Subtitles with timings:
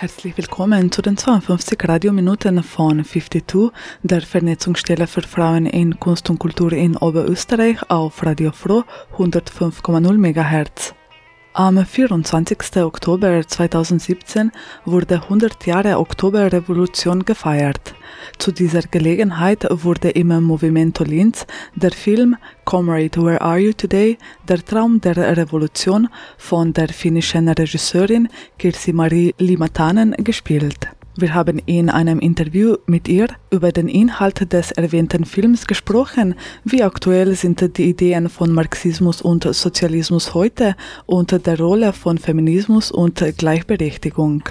[0.00, 3.72] Herzlich willkommen zu den 52 Radiominuten von 52,
[4.04, 8.84] der Vernetzungsstelle für Frauen in Kunst und Kultur in Oberösterreich auf Radio Froh
[9.16, 10.94] 105,0 MHz.
[11.58, 12.84] Am 24.
[12.84, 14.52] Oktober 2017
[14.84, 17.96] wurde 100 Jahre Oktoberrevolution gefeiert.
[18.38, 24.18] Zu dieser Gelegenheit wurde im Movimento Linz der Film Comrade Where Are You Today?
[24.46, 30.97] Der Traum der Revolution von der finnischen Regisseurin Kirsi Marie Limatanen gespielt.
[31.20, 36.84] Wir haben in einem Interview mit ihr über den Inhalt des erwähnten Films gesprochen, wie
[36.84, 43.20] aktuell sind die Ideen von Marxismus und Sozialismus heute und der Rolle von Feminismus und
[43.36, 44.44] Gleichberechtigung.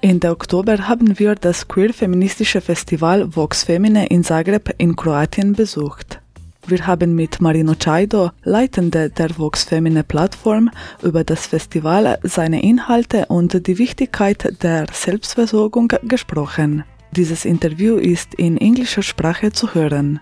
[0.00, 6.21] Ende Oktober haben wir das queer-feministische Festival Vox Femine in Zagreb in Kroatien besucht.
[6.66, 10.70] Wir haben mit Marino Chaido, Leitende der Vox Femine Plattform,
[11.02, 16.84] über das Festival, seine Inhalte und die Wichtigkeit der Selbstversorgung gesprochen.
[17.10, 20.20] Dieses Interview ist in englischer Sprache zu hören.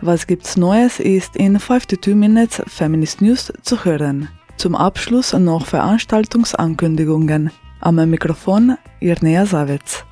[0.00, 4.28] Was gibt's Neues ist in 52 Minutes Feminist News zu hören.
[4.56, 7.50] Zum Abschluss noch Veranstaltungsankündigungen.
[7.80, 10.04] Am Mikrofon Irnea Savitz.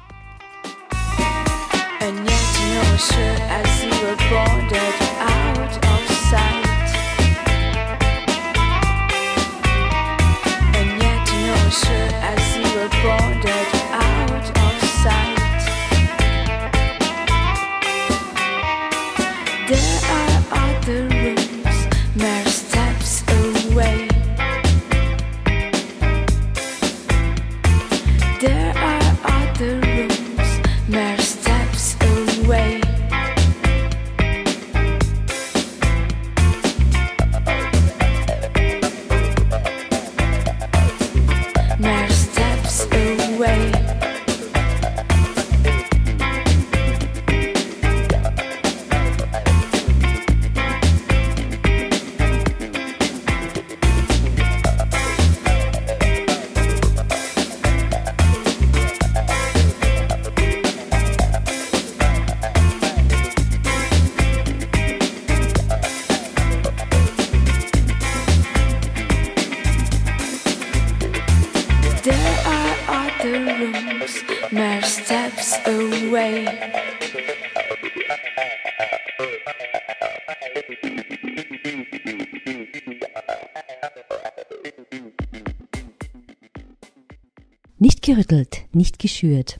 [88.15, 89.59] Gerüttelt, nicht geschürt.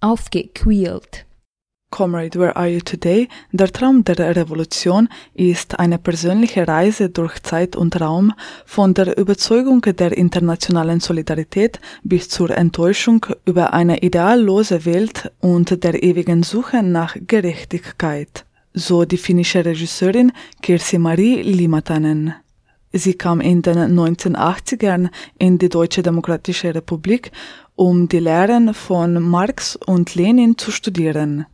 [0.00, 1.26] Aufgequält.
[1.90, 3.28] Comrade, Where Are You Today?
[3.52, 8.32] Der Traum der Revolution ist eine persönliche Reise durch Zeit und Raum
[8.64, 16.02] von der Überzeugung der internationalen Solidarität bis zur Enttäuschung über eine ideallose Welt und der
[16.02, 18.46] ewigen Suche nach Gerechtigkeit.
[18.72, 22.34] So die finnische Regisseurin Kirsi Marie Limatanen.
[22.98, 27.30] Sie kam in den 1980ern in die Deutsche Demokratische Republik,
[27.74, 31.46] um die Lehren von Marx und Lenin zu studieren.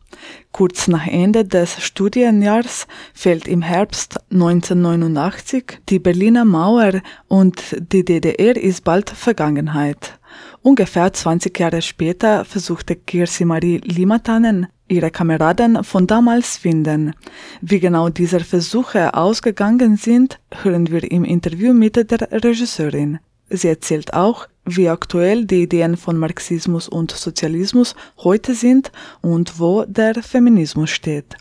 [0.53, 8.57] Kurz nach Ende des Studienjahrs fällt im Herbst 1989 die Berliner Mauer und die DDR
[8.57, 10.19] ist bald Vergangenheit.
[10.61, 17.15] Ungefähr 20 Jahre später versuchte Kirsi Marie Limatanen, ihre Kameraden von damals finden.
[17.61, 23.19] Wie genau diese Versuche ausgegangen sind, hören wir im Interview mit der Regisseurin.
[23.49, 29.85] Sie erzählt auch, wie aktuell die Ideen von Marxismus und Sozialismus heute sind und wo
[29.85, 31.37] der Feminismus steht.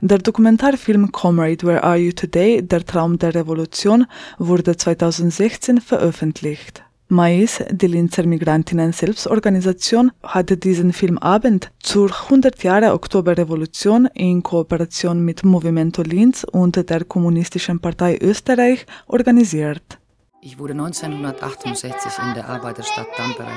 [0.00, 2.62] Der Dokumentarfilm Comrade Where Are You Today?
[2.62, 4.06] Der Traum der Revolution
[4.38, 6.82] wurde 2016 veröffentlicht.
[7.10, 16.02] Mais, die Linzer Migrantinnen-Selbstorganisation, hatte diesen Filmabend zur 100 Jahre Oktoberrevolution in Kooperation mit Movimento
[16.02, 19.98] Linz und der Kommunistischen Partei Österreich organisiert.
[20.42, 23.52] Ich wurde 1968 in der Arbeiterstadt Tampere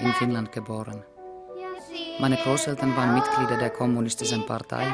[0.00, 1.04] in Finnland geboren.
[2.18, 4.84] Meine Großeltern waren Mitglieder der Kommunistischen Partei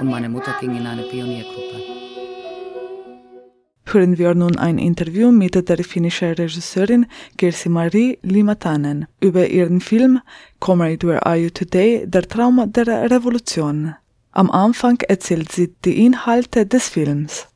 [0.00, 1.75] und meine Mutter ging in eine Pioniergruppe.
[3.92, 7.06] Hören wir nun ein Interview mit der finnischen Regisseurin
[7.38, 10.20] Kirsi-Marie Limatanen über ihren Film
[10.58, 12.04] Comrade Where Are You Today?
[12.06, 13.94] Der Traum der Revolution.
[14.32, 17.46] Am Anfang erzählt sie die Inhalte des Films.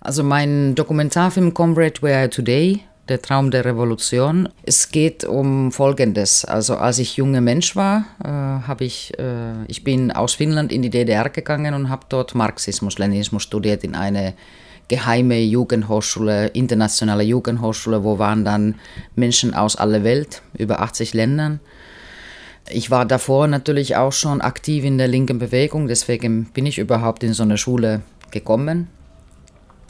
[0.00, 2.80] Also mein Dokumentarfilm Comrade Where Are You Today?
[3.08, 4.48] Der Traum der Revolution.
[4.62, 6.44] Es geht um Folgendes.
[6.44, 10.82] Also als ich junger Mensch war, äh, habe ich, äh, ich bin aus Finnland in
[10.82, 14.34] die DDR gegangen und habe dort Marxismus, Leninismus studiert in eine
[14.90, 18.74] geheime Jugendhochschule, internationale Jugendhochschule, wo waren dann
[19.14, 21.60] Menschen aus aller Welt, über 80 Ländern.
[22.68, 27.22] Ich war davor natürlich auch schon aktiv in der linken Bewegung, deswegen bin ich überhaupt
[27.22, 28.02] in so eine Schule
[28.32, 28.88] gekommen.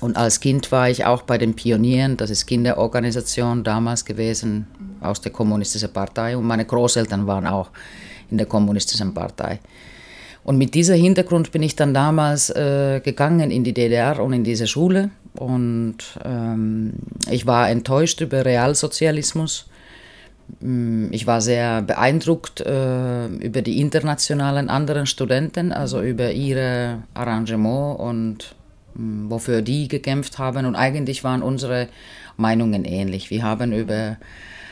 [0.03, 4.67] Und als Kind war ich auch bei den Pionieren, das ist Kinderorganisation damals gewesen,
[5.01, 6.37] aus der kommunistischen Partei.
[6.37, 7.71] Und meine Großeltern waren auch
[8.31, 9.61] in der kommunistischen Partei.
[10.51, 14.43] Und mit diesem Hintergrund bin ich dann damals äh, gegangen in die DDR und in
[14.43, 15.11] diese Schule.
[15.35, 16.95] Und ähm,
[17.31, 19.69] ich war enttäuscht über Realsozialismus.
[20.59, 28.01] Mm, ich war sehr beeindruckt äh, über die internationalen anderen Studenten, also über ihre Arrangement
[28.01, 28.57] und
[28.97, 28.99] äh,
[29.29, 30.67] wofür die gekämpft haben.
[30.67, 31.87] Und eigentlich waren unsere
[32.37, 33.31] Meinungen ähnlich.
[33.31, 34.17] Wir haben über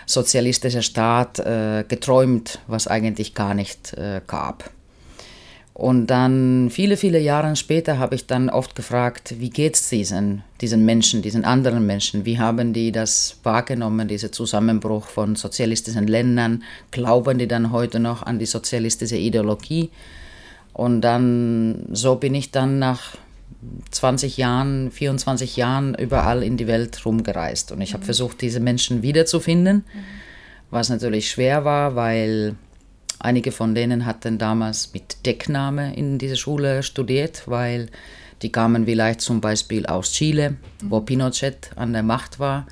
[0.06, 4.72] sozialistischer Staat äh, geträumt, was eigentlich gar nicht äh, gab.
[5.78, 10.42] Und dann viele, viele Jahre später habe ich dann oft gefragt, wie geht es diesen,
[10.60, 12.24] diesen Menschen, diesen anderen Menschen?
[12.24, 16.64] Wie haben die das wahrgenommen, dieser Zusammenbruch von sozialistischen Ländern?
[16.90, 19.90] Glauben die dann heute noch an die sozialistische Ideologie?
[20.72, 23.14] Und dann, so bin ich dann nach
[23.92, 27.70] 20 Jahren, 24 Jahren überall in die Welt rumgereist.
[27.70, 28.06] Und ich habe mhm.
[28.06, 30.04] versucht, diese Menschen wiederzufinden, mhm.
[30.72, 32.56] was natürlich schwer war, weil
[33.20, 37.88] Einige von denen hatten damals mit Deckname in dieser Schule studiert, weil
[38.42, 41.06] die kamen vielleicht zum Beispiel aus Chile, wo mhm.
[41.06, 42.66] Pinochet an der Macht war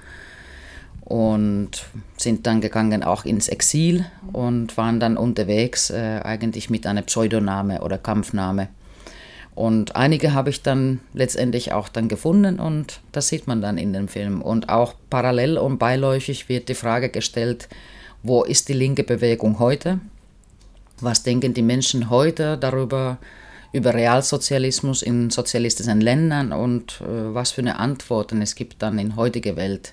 [1.01, 1.71] und
[2.17, 7.81] sind dann gegangen auch ins Exil und waren dann unterwegs äh, eigentlich mit einem Pseudoname
[7.83, 8.69] oder Kampfname.
[9.55, 13.93] Und einige habe ich dann letztendlich auch dann gefunden und das sieht man dann in
[13.93, 14.43] dem Film.
[14.43, 17.69] Und auch parallel und beiläufig wird die Frage gestellt,
[18.23, 20.01] wo ist die linke Bewegung heute?
[21.01, 23.19] Was denken die Menschen heute darüber,
[23.73, 29.17] über Realsozialismus in sozialistischen Ländern und äh, was für eine Antworten es gibt dann in
[29.17, 29.93] heutiger Welt?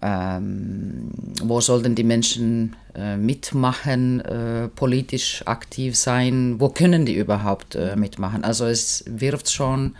[0.00, 1.10] Ähm,
[1.42, 6.56] wo sollten die Menschen äh, mitmachen, äh, politisch aktiv sein?
[6.58, 8.44] Wo können die überhaupt äh, mitmachen?
[8.44, 9.96] Also es wirft schon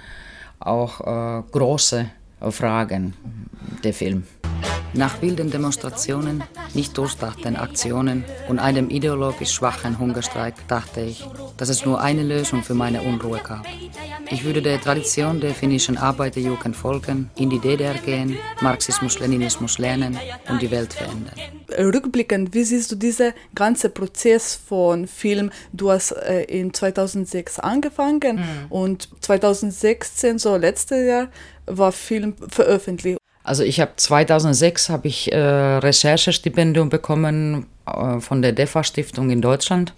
[0.61, 2.07] auch äh, große
[2.51, 3.15] Fragen,
[3.83, 4.23] der Film.
[4.95, 6.43] Nach wilden Demonstrationen,
[6.75, 11.27] nicht durchdachten Aktionen und einem ideologisch schwachen Hungerstreik dachte ich,
[11.57, 13.67] dass es nur eine Lösung für meine Unruhe gab.
[14.31, 20.19] Ich würde der Tradition der finnischen Arbeiterjugend folgen, in die DDR gehen, Marxismus, Leninismus lernen
[20.49, 21.35] und die Welt verändern.
[21.79, 25.51] Rückblickend, wie siehst du diesen ganzen Prozess von Film?
[25.73, 28.67] Du hast äh, in 2006 angefangen mhm.
[28.71, 31.29] und 2016, so letztes Jahr,
[31.67, 33.18] war Film veröffentlicht.
[33.49, 39.41] Also ich habe 2006 habe ich äh, Recherchestipendium bekommen äh, von der DEFA Stiftung in
[39.41, 39.95] Deutschland.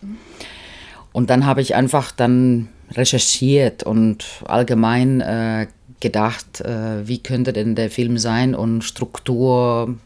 [1.11, 5.67] Und dann habe ich einfach dann recherchiert und allgemein äh,
[5.99, 9.97] gedacht, äh, wie könnte denn der Film sein und Struktur,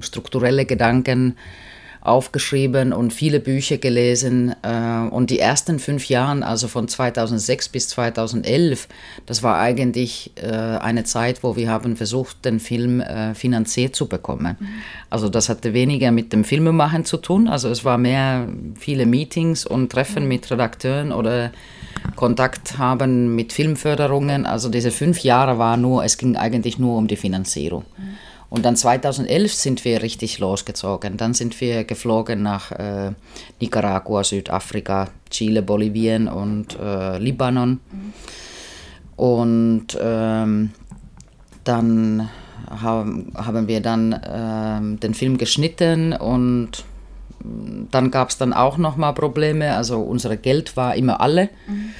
[0.00, 1.36] strukturelle Gedanken
[2.04, 4.54] aufgeschrieben und viele Bücher gelesen.
[4.62, 8.88] Äh, und die ersten fünf Jahre, also von 2006 bis 2011,
[9.26, 14.06] das war eigentlich äh, eine Zeit, wo wir haben versucht, den Film äh, finanziert zu
[14.06, 14.56] bekommen.
[14.60, 14.68] Mhm.
[15.08, 17.48] Also das hatte weniger mit dem Filmemachen zu tun.
[17.48, 20.28] Also es war mehr viele Meetings und Treffen mhm.
[20.28, 21.52] mit Redakteuren oder
[22.16, 24.44] Kontakt haben mit Filmförderungen.
[24.44, 27.84] Also diese fünf Jahre war nur, es ging eigentlich nur um die Finanzierung.
[28.50, 31.16] Und dann 2011 sind wir richtig losgezogen.
[31.16, 33.12] Dann sind wir geflogen nach äh,
[33.60, 37.80] Nicaragua, Südafrika, Chile, Bolivien und äh, Libanon.
[37.90, 38.12] Mhm.
[39.16, 40.70] Und ähm,
[41.64, 42.28] dann
[42.70, 46.84] haben, haben wir dann ähm, den Film geschnitten und
[47.90, 49.76] dann gab es dann auch nochmal Probleme.
[49.76, 51.50] Also unser Geld war immer alle.
[51.66, 51.90] Mhm.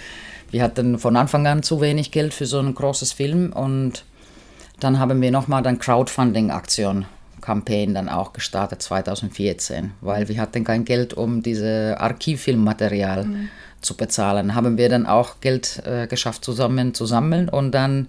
[0.51, 4.05] Wir hatten von Anfang an zu wenig Geld für so ein großes Film und
[4.81, 7.07] dann haben wir nochmal dann Crowdfunding-Aktion,
[7.41, 13.49] Campaign dann auch gestartet 2014, weil wir hatten kein Geld, um diese Archivfilmmaterial mhm.
[13.81, 14.55] zu bezahlen.
[14.55, 18.09] Haben wir dann auch Geld äh, geschafft zusammen zu sammeln und dann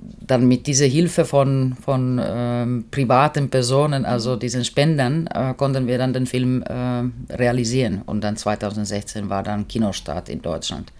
[0.00, 5.98] dann mit dieser Hilfe von, von ähm, privaten Personen, also diesen Spendern, äh, konnten wir
[5.98, 8.02] dann den Film äh, realisieren.
[8.06, 10.92] Und dann 2016 war dann Kinostart in Deutschland.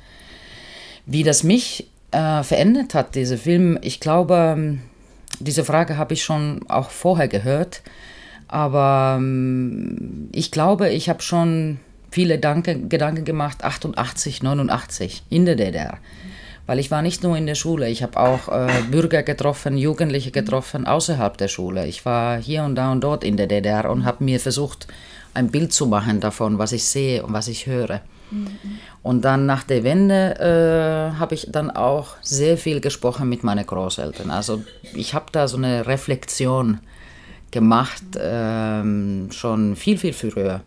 [1.07, 4.79] Wie das mich äh, verändert hat, dieser Film, ich glaube,
[5.41, 7.83] diese Frage habe ich schon auch vorher gehört,
[8.49, 11.79] aber ähm, ich glaube, ich habe schon
[12.11, 15.99] viele Danke, Gedanken gemacht, 88, 89 in der DDR.
[16.67, 20.31] Weil ich war nicht nur in der Schule, ich habe auch äh, Bürger getroffen, Jugendliche
[20.31, 21.87] getroffen außerhalb der Schule.
[21.87, 24.87] Ich war hier und da und dort in der DDR und habe mir versucht,
[25.33, 28.03] ein Bild zu machen davon, was ich sehe und was ich höre.
[29.03, 33.65] Und dann nach der Wende äh, habe ich dann auch sehr viel gesprochen mit meinen
[33.65, 34.31] Großeltern.
[34.31, 34.63] Also
[34.95, 36.81] ich habe da so eine Reflexion
[37.51, 40.63] gemacht, ähm, schon viel, viel früher.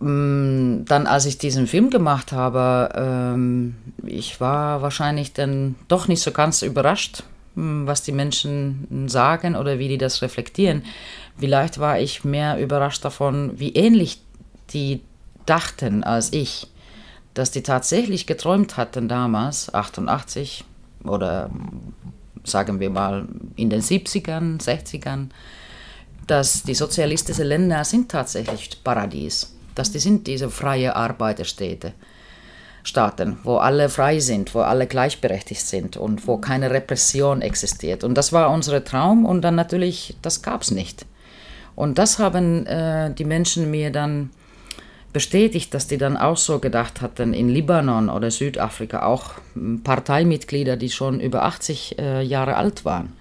[0.00, 6.20] Mm, Dann, als ich diesen Film gemacht habe, ähm, ich war wahrscheinlich dann doch nicht
[6.20, 7.24] so ganz überrascht,
[7.54, 10.84] mm, was die Menschen sagen oder wie die das reflektieren.
[11.38, 14.20] Vielleicht war ich mehr überrascht davon, wie ähnlich
[14.70, 15.00] die
[15.46, 16.68] dachten als ich,
[17.34, 20.64] dass die tatsächlich geträumt hatten damals, 88
[21.04, 21.50] oder
[22.44, 23.26] sagen wir mal
[23.56, 25.28] in den 70ern, 60ern,
[26.26, 31.92] dass die sozialistischen Länder sind tatsächlich Paradies, dass die sind diese freie Arbeiterstädte.
[32.86, 38.04] Staaten, wo alle frei sind, wo alle gleichberechtigt sind und wo keine Repression existiert.
[38.04, 41.04] Und das war unser Traum und dann natürlich, das gab es nicht.
[41.74, 44.30] Und das haben äh, die Menschen mir dann
[45.16, 49.30] bestätigt, dass die dann auch so gedacht hatten, in Libanon oder Südafrika auch
[49.82, 53.14] Parteimitglieder, die schon über 80 äh, Jahre alt waren,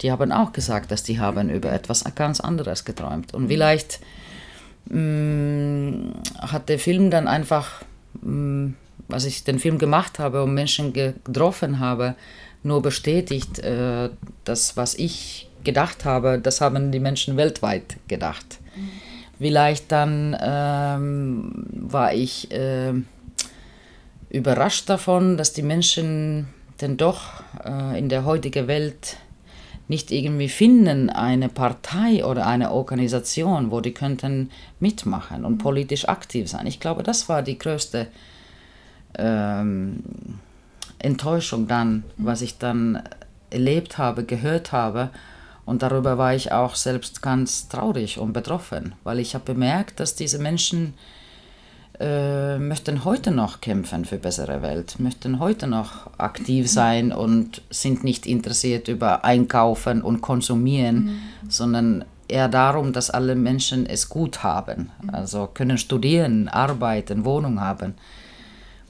[0.00, 3.34] die haben auch gesagt, dass die haben über etwas ganz anderes geträumt.
[3.34, 4.00] Und vielleicht
[4.88, 7.82] mh, hat der Film dann einfach,
[8.22, 8.72] mh,
[9.10, 12.14] als ich den Film gemacht habe und Menschen ge- getroffen habe,
[12.62, 14.08] nur bestätigt, äh,
[14.44, 18.46] das, was ich gedacht habe, das haben die Menschen weltweit gedacht.
[19.38, 22.92] Vielleicht dann ähm, war ich äh,
[24.30, 26.48] überrascht davon, dass die Menschen
[26.80, 29.16] denn doch äh, in der heutigen Welt
[29.86, 34.50] nicht irgendwie finden, eine Partei oder eine Organisation, wo die könnten
[34.80, 36.66] mitmachen und politisch aktiv sein.
[36.66, 38.06] Ich glaube, das war die größte
[39.18, 40.02] ähm,
[40.98, 43.02] Enttäuschung dann, was ich dann
[43.50, 45.10] erlebt habe, gehört habe.
[45.66, 50.14] Und darüber war ich auch selbst ganz traurig und betroffen, weil ich habe bemerkt, dass
[50.14, 50.94] diese Menschen
[52.00, 58.04] äh, möchten heute noch kämpfen für bessere Welt, möchten heute noch aktiv sein und sind
[58.04, 64.90] nicht interessiert über Einkaufen und Konsumieren, sondern eher darum, dass alle Menschen es gut haben,
[65.12, 67.94] also können studieren, arbeiten, Wohnung haben.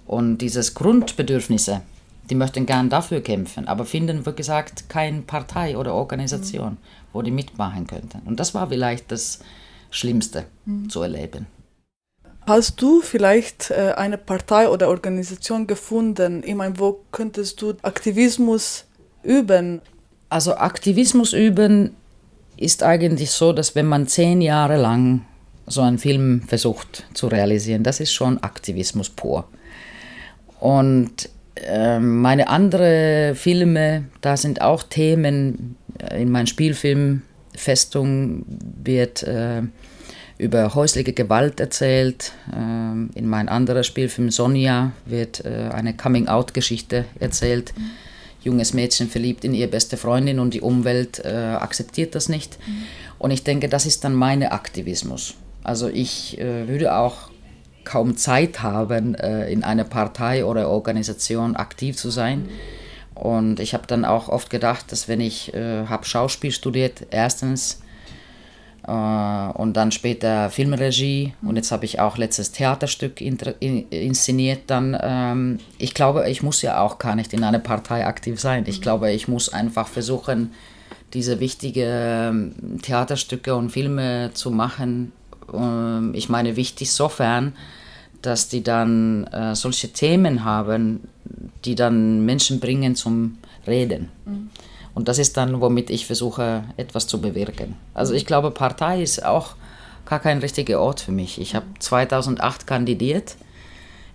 [0.07, 1.83] Und dieses Grundbedürfnisse,
[2.31, 6.79] die möchten gern dafür kämpfen, aber finden, wie gesagt, keine Partei oder Organisation,
[7.13, 8.23] wo die mitmachen könnten.
[8.25, 9.41] Und das war vielleicht das
[9.91, 10.47] Schlimmste
[10.89, 11.47] zu erleben.
[12.47, 16.43] Hast du vielleicht äh, eine Partei oder Organisation gefunden?
[16.45, 18.85] Ich meine, wo könntest du Aktivismus
[19.23, 19.81] üben?
[20.29, 21.95] Also Aktivismus üben
[22.57, 25.25] ist eigentlich so, dass wenn man zehn Jahre lang
[25.67, 29.49] so einen Film versucht zu realisieren, das ist schon Aktivismus pur.
[30.61, 31.31] Und
[32.01, 35.77] meine anderen Filme, da sind auch Themen.
[36.17, 37.23] In meinem Spielfilm
[37.57, 38.45] Festung
[38.83, 39.63] wird äh,
[40.39, 42.33] über häusliche Gewalt erzählt.
[42.55, 47.73] Ähm, in meinem anderen Spielfilm Sonja wird äh, eine Coming-out-Geschichte erzählt.
[48.43, 52.59] Junges Mädchen verliebt in ihre beste Freundin und die Umwelt äh, akzeptiert das nicht.
[53.19, 55.35] Und ich denke, das ist dann mein Aktivismus.
[55.63, 57.31] Also ich äh, würde auch
[57.85, 62.49] kaum Zeit haben, äh, in einer Partei oder Organisation aktiv zu sein.
[63.15, 67.81] Und ich habe dann auch oft gedacht, dass wenn ich äh, habe Schauspiel studiert, erstens
[68.87, 74.63] äh, und dann später Filmregie und jetzt habe ich auch letztes Theaterstück inter- in, inszeniert,
[74.67, 78.65] dann ähm, ich glaube, ich muss ja auch gar nicht in einer Partei aktiv sein.
[78.67, 80.53] Ich glaube, ich muss einfach versuchen,
[81.13, 85.13] diese wichtigen Theaterstücke und Filme zu machen.
[85.53, 87.55] Ähm, ich meine, wichtig sofern,
[88.23, 91.09] dass die dann äh, solche Themen haben,
[91.65, 94.09] die dann Menschen bringen zum Reden.
[94.95, 97.77] Und das ist dann, womit ich versuche, etwas zu bewirken.
[97.95, 99.57] Also ich glaube, Partei ist auch
[100.07, 101.41] gar kein richtiger Ort für mich.
[101.41, 103.37] Ich habe 2008 kandidiert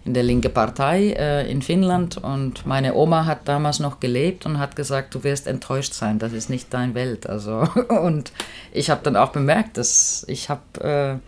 [0.09, 4.57] in der linke Partei äh, in Finnland und meine Oma hat damals noch gelebt und
[4.57, 7.29] hat gesagt, du wirst enttäuscht sein, das ist nicht dein Welt.
[7.29, 8.31] Also und
[8.71, 11.19] ich habe dann auch bemerkt, dass ich habe äh,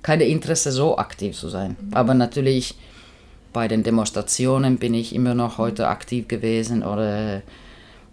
[0.00, 1.76] keine Interesse so aktiv zu sein.
[1.92, 2.74] Aber natürlich
[3.52, 7.42] bei den Demonstrationen bin ich immer noch heute aktiv gewesen oder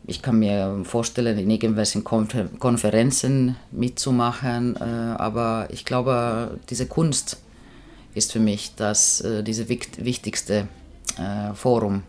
[0.06, 4.84] ich kann mir vorstellen, in irgendwelchen Konfer Konferenzen mitzumachen, äh,
[5.18, 7.38] aber ich glaube, diese Kunst
[8.14, 10.68] ist für mich das äh, diese wicht wichtigste
[11.18, 12.04] äh, Forum.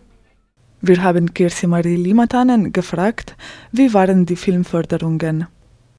[0.83, 3.37] Wir haben Kirsi Marie Limatanen gefragt,
[3.71, 5.47] wie waren die Filmförderungen?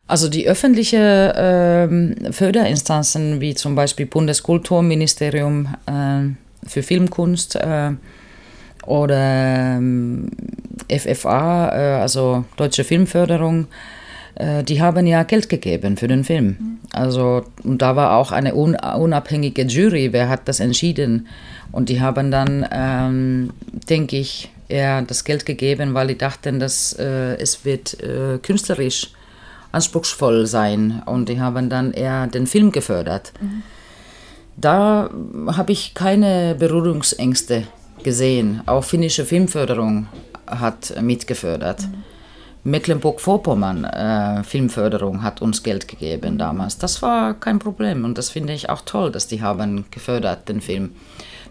[0.07, 7.91] Also die öffentlichen äh, Förderinstanzen wie zum Beispiel Bundeskulturministerium äh, für Filmkunst äh,
[8.87, 9.79] oder
[10.89, 14.00] FFA, äh, also Deutsche Filmförderung, äh,
[14.39, 16.79] die haben ja Geld gegeben für den Film.
[16.93, 21.27] Also und da war auch eine un unabhängige Jury, wer hat das entschieden?
[21.71, 23.53] Und die haben dann, ähm,
[23.89, 29.11] denke ich, eher das Geld gegeben, weil die dachten, dass äh, es wird äh, künstlerisch
[29.71, 33.31] anspruchsvoll sein und die haben dann eher den Film gefördert.
[33.39, 33.63] Mhm.
[34.57, 35.09] Da
[35.47, 37.63] habe ich keine Berührungsängste
[38.03, 38.61] gesehen.
[38.65, 40.07] Auch finnische Filmförderung
[40.45, 41.83] hat mitgefördert.
[41.83, 42.10] Mhm.
[42.63, 46.77] Mecklenburg-Vorpommern äh, Filmförderung hat uns Geld gegeben damals.
[46.77, 50.61] Das war kein Problem und das finde ich auch toll, dass die haben gefördert den
[50.61, 50.91] Film.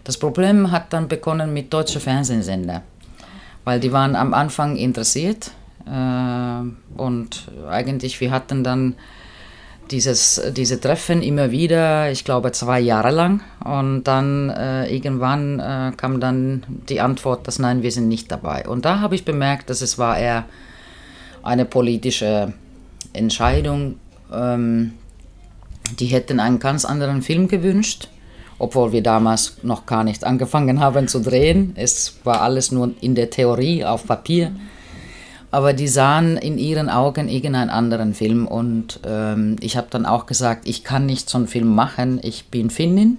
[0.03, 2.81] Das Problem hat dann begonnen mit deutschen Fernsehsender,
[3.65, 5.51] weil die waren am Anfang interessiert
[5.85, 8.95] äh, und eigentlich wir hatten dann
[9.91, 13.41] dieses, diese Treffen immer wieder, ich glaube zwei Jahre lang.
[13.63, 18.67] Und dann äh, irgendwann äh, kam dann die Antwort, dass nein, wir sind nicht dabei.
[18.67, 20.45] Und da habe ich bemerkt, dass es war eher
[21.43, 22.53] eine politische
[23.13, 23.95] Entscheidung.
[24.31, 24.93] Ähm,
[25.99, 28.07] die hätten einen ganz anderen Film gewünscht,
[28.59, 31.73] obwohl wir damals noch gar nicht angefangen haben zu drehen.
[31.75, 34.51] Es war alles nur in der Theorie auf Papier.
[35.49, 40.25] Aber die sahen in ihren Augen irgendeinen anderen Film und ähm, ich habe dann auch
[40.25, 42.21] gesagt, ich kann nicht so einen Film machen.
[42.23, 43.17] Ich bin Finnin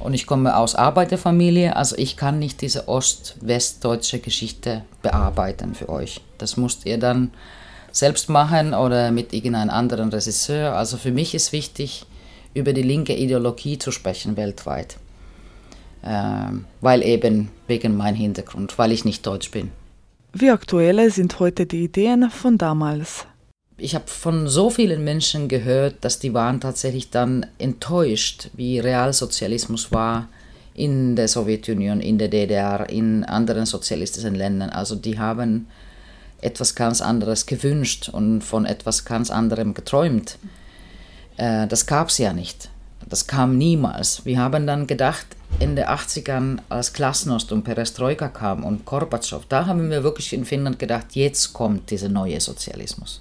[0.00, 6.20] und ich komme aus Arbeiterfamilie, also ich kann nicht diese ost-westdeutsche Geschichte bearbeiten für euch.
[6.38, 7.30] Das müsst ihr dann
[7.92, 10.74] selbst machen oder mit irgendeinem anderen Regisseur.
[10.74, 12.06] Also für mich ist wichtig,
[12.54, 14.96] über die linke Ideologie zu sprechen weltweit.
[16.02, 19.70] Ähm, weil eben wegen meinem Hintergrund, weil ich nicht deutsch bin.
[20.32, 23.26] Wie aktuell sind heute die Ideen von damals?
[23.80, 29.90] Ich habe von so vielen Menschen gehört, dass die waren tatsächlich dann enttäuscht, wie Realsozialismus
[29.90, 30.28] war
[30.74, 34.70] in der Sowjetunion, in der DDR, in anderen sozialistischen Ländern.
[34.70, 35.66] Also die haben
[36.40, 40.38] etwas ganz anderes gewünscht und von etwas ganz anderem geträumt.
[41.36, 42.70] Äh, das gab es ja nicht.
[43.08, 44.24] Das kam niemals.
[44.24, 45.26] Wir haben dann gedacht,
[45.58, 50.44] in den 80ern, als Klasnost und Perestroika kam und Gorbatschow, da haben wir wirklich in
[50.44, 53.20] Finnland gedacht, jetzt kommt dieser neue Sozialismus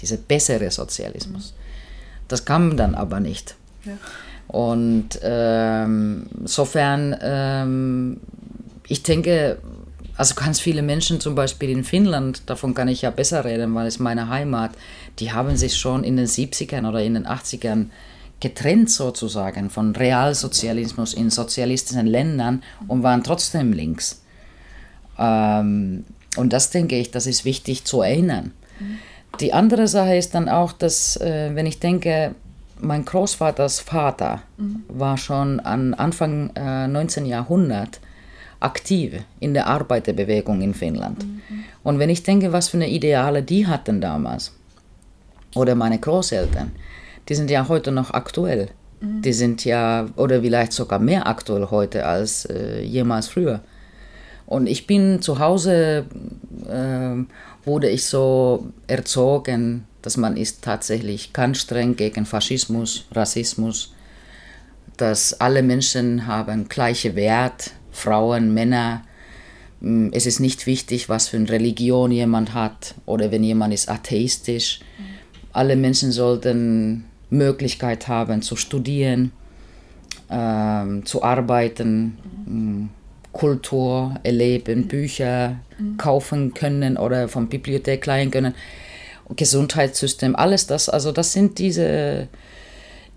[0.00, 1.54] dieser bessere Sozialismus.
[2.28, 3.56] Das kam dann aber nicht.
[3.84, 3.92] Ja.
[4.48, 8.20] Und ähm, insofern, ähm,
[8.88, 9.58] ich denke,
[10.16, 13.86] also ganz viele Menschen zum Beispiel in Finnland, davon kann ich ja besser reden, weil
[13.86, 14.72] es meine Heimat,
[15.18, 17.86] die haben sich schon in den 70ern oder in den 80ern
[18.40, 24.22] getrennt sozusagen von Realsozialismus in sozialistischen Ländern und waren trotzdem links.
[25.18, 26.04] Ähm,
[26.36, 28.52] und das denke ich, das ist wichtig zu erinnern.
[28.78, 28.98] Mhm.
[29.38, 32.34] Die andere Sache ist dann auch, dass, äh, wenn ich denke,
[32.80, 34.82] mein Großvaters Vater mhm.
[34.88, 37.26] war schon an Anfang äh, 19.
[37.26, 38.00] Jahrhundert
[38.58, 41.24] aktiv in der Arbeiterbewegung in Finnland.
[41.24, 41.64] Mhm.
[41.82, 44.52] Und wenn ich denke, was für eine Ideale die hatten damals,
[45.54, 46.72] oder meine Großeltern,
[47.28, 48.68] die sind ja heute noch aktuell.
[49.00, 49.22] Mhm.
[49.22, 53.60] Die sind ja, oder vielleicht sogar mehr aktuell heute als äh, jemals früher.
[54.46, 56.06] Und ich bin zu Hause
[56.68, 57.24] äh,
[57.64, 63.94] wurde ich so erzogen, dass man ist tatsächlich ganz streng gegen Faschismus, Rassismus,
[64.96, 69.02] dass alle Menschen haben gleiche Wert, Frauen, Männer.
[69.80, 73.88] Mm, es ist nicht wichtig, was für eine Religion jemand hat oder wenn jemand ist
[73.88, 74.80] atheistisch.
[75.52, 79.32] Alle Menschen sollten Möglichkeit haben zu studieren,
[80.28, 82.90] äh, zu arbeiten.
[83.32, 85.96] Mhm Kultur erleben, Bücher mhm.
[85.96, 88.54] kaufen können oder von Bibliothek leihen können,
[89.36, 90.88] Gesundheitssystem, alles das.
[90.88, 92.26] Also das sind diese,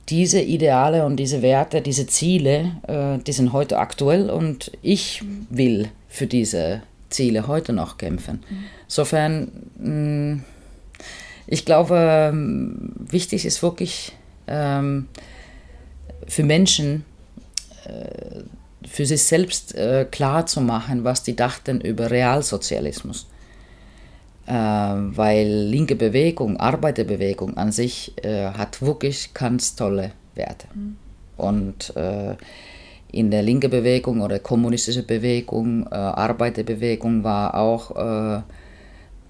[0.10, 5.90] diese Ideale und diese Werte, diese Ziele, äh, die sind heute aktuell und ich will
[6.10, 8.44] für diese Ziele heute noch kämpfen.
[8.48, 8.64] Mhm.
[8.86, 10.44] Insofern, mh, mm,
[11.46, 12.32] ich glaube,
[13.10, 14.14] wichtig ist wirklich
[14.48, 15.08] ähm,
[16.28, 17.04] für Menschen,
[17.86, 18.44] äh,
[18.94, 23.26] für sich selbst äh, klar zu machen, was die dachten über Realsozialismus.
[24.46, 30.68] Äh, weil linke Bewegung, Arbeiterbewegung an sich äh, hat wirklich ganz tolle Werte.
[30.76, 30.98] Mhm.
[31.38, 32.36] Und äh,
[33.12, 38.42] in der linken Bewegung oder kommunistische Bewegung, äh, Arbeiterbewegung war auch äh,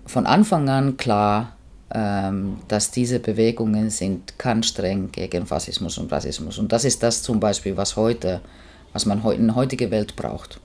[0.05, 1.55] von Anfang an klar,
[1.93, 6.59] ähm, dass diese Bewegungen sind ganz streng gegen Faschismus und Rassismus.
[6.59, 8.41] Und das ist das zum Beispiel, was heute
[8.93, 10.59] was man in der heutigen Welt braucht.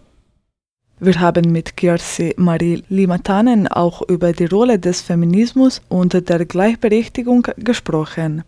[1.00, 7.46] Wir haben mit Kirsi Marie Limatanen auch über die Rolle des Feminismus und der Gleichberechtigung
[7.56, 8.42] gesprochen.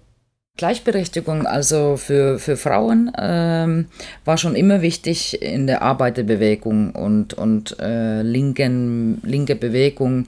[0.57, 3.87] Gleichberechtigung also für, für Frauen ähm,
[4.25, 10.27] war schon immer wichtig in der Arbeiterbewegung und, und äh, linken, linke Bewegung.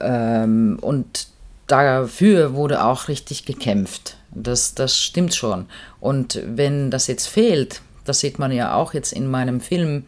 [0.00, 1.28] Ähm, und
[1.68, 4.16] dafür wurde auch richtig gekämpft.
[4.32, 5.66] Das, das stimmt schon.
[6.00, 10.04] Und wenn das jetzt fehlt, das sieht man ja auch jetzt in meinem Film,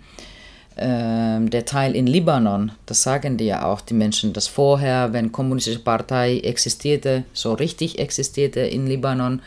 [0.76, 5.32] äh, der Teil in Libanon, das sagen die ja auch, die Menschen, dass vorher, wenn
[5.32, 9.40] kommunistische Partei existierte, so richtig existierte in Libanon,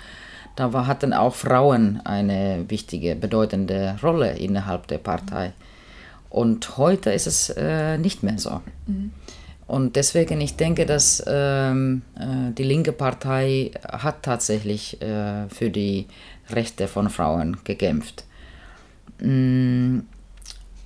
[0.55, 5.53] da war, hatten auch Frauen eine wichtige, bedeutende Rolle innerhalb der Partei.
[6.29, 8.61] Und heute ist es äh, nicht mehr so.
[8.87, 9.11] Mhm.
[9.67, 16.07] Und deswegen, ich denke, dass ähm, äh, die linke Partei hat tatsächlich äh, für die
[16.49, 18.25] Rechte von Frauen gekämpft.
[19.19, 19.99] Mm,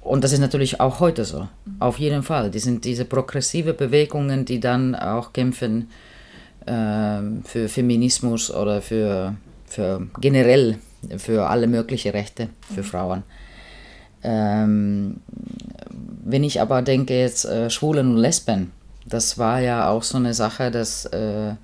[0.01, 1.47] und das ist natürlich auch heute so,
[1.79, 2.51] auf jeden Fall.
[2.51, 5.89] Die sind diese progressive Bewegungen, die dann auch kämpfen
[6.65, 10.77] äh, für Feminismus oder für, für generell
[11.17, 13.23] für alle möglichen Rechte für Frauen.
[14.23, 15.17] Ähm,
[16.23, 18.71] wenn ich aber denke jetzt äh, Schwulen und Lesben,
[19.05, 21.55] das war ja auch so eine Sache, dass äh,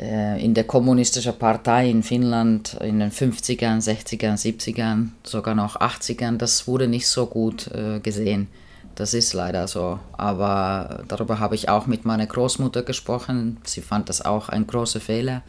[0.00, 6.68] in der kommunistischen Partei in Finnland in den 50ern, 60ern, 70ern, sogar noch 80ern, das
[6.68, 8.48] wurde nicht so gut äh, gesehen.
[8.94, 9.98] Das ist leider so.
[10.12, 13.58] Aber darüber habe ich auch mit meiner Großmutter gesprochen.
[13.64, 15.42] Sie fand das auch ein großer Fehler.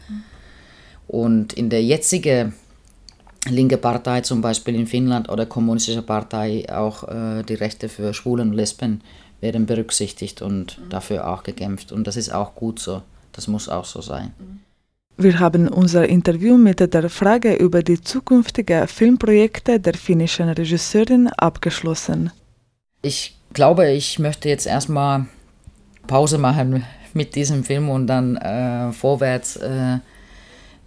[1.08, 2.54] Und in der jetzigen
[3.48, 8.50] linke Partei, zum Beispiel in Finnland oder kommunistische Partei, auch äh, die Rechte für Schwulen
[8.50, 9.00] und Lesben
[9.40, 10.88] werden berücksichtigt und mhm.
[10.90, 11.90] dafür auch gekämpft.
[11.90, 13.02] Und das ist auch gut so.
[13.32, 14.32] Das muss auch so sein.
[15.16, 22.30] Wir haben unser Interview mit der Frage über die zukünftigen Filmprojekte der finnischen Regisseurin abgeschlossen.
[23.02, 25.26] Ich glaube, ich möchte jetzt erstmal
[26.06, 29.98] Pause machen mit diesem Film und dann äh, vorwärts äh,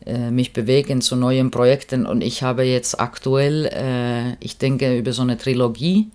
[0.06, 2.06] äh, mich bewegen zu neuen Projekten.
[2.06, 6.10] Und ich habe jetzt aktuell, äh, ich denke, über so eine Trilogie,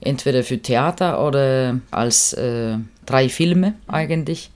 [0.00, 4.50] entweder für Theater oder als äh, drei Filme eigentlich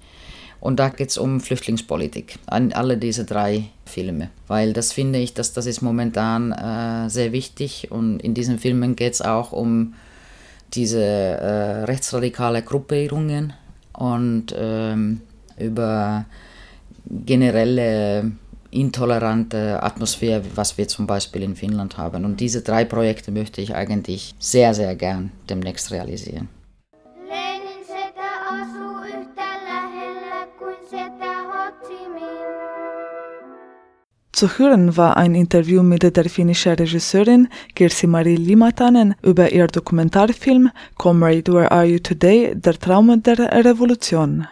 [0.65, 4.31] und da geht es um Flüchtlingspolitik, an alle diese drei Filme.
[4.47, 7.89] Weil das finde ich, dass das ist momentan äh, sehr wichtig.
[7.91, 9.93] Und in diesen Filmen geht es auch um
[10.73, 13.53] diese äh, rechtsradikale Gruppierungen
[13.93, 15.21] und ähm,
[15.59, 16.25] über
[17.11, 18.33] generelle
[18.71, 22.25] intolerante Atmosphäre, was wir zum Beispiel in Finnland haben.
[22.25, 26.49] Und diese drei Projekte möchte ich eigentlich sehr, sehr gern demnächst realisieren.
[34.45, 40.71] Zu hören war ein Interview mit der finnischen Regisseurin Kirsi Marie Limatanen über ihr Dokumentarfilm
[40.99, 42.55] Comrade Where Are You Today?
[42.55, 44.47] Der Traum der Revolution.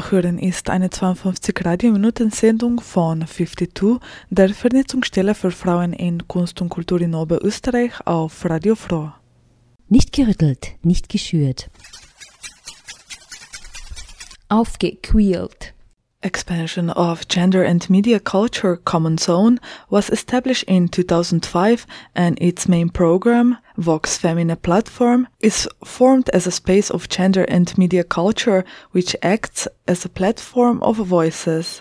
[0.00, 6.70] Zu hören ist eine 52 Radiominuten-Sendung von 52, der Vernetzungsstelle für Frauen in Kunst und
[6.70, 9.12] Kultur in Oberösterreich auf Radio Froh.
[9.90, 11.68] Nicht gerüttelt, nicht geschürt.
[14.48, 15.74] Aufgequält.
[16.22, 22.90] Expansion of Gender and Media Culture Common Zone was established in 2005 and its main
[22.90, 29.16] program, Vox Femina Platform, is formed as a space of gender and media culture which
[29.22, 31.80] acts as a platform of voices.